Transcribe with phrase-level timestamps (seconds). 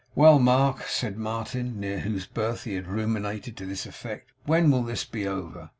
[0.15, 4.31] 'Well, Mark,' said Martin, near whose berth he had ruminated to this effect.
[4.47, 5.69] 'When will this be over?